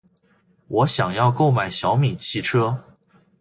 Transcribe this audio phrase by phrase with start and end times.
[0.67, 2.97] 我想要购买小米汽车。